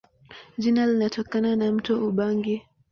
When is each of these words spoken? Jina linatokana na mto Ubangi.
Jina 0.57 0.85
linatokana 0.85 1.55
na 1.55 1.71
mto 1.71 2.07
Ubangi. 2.07 2.65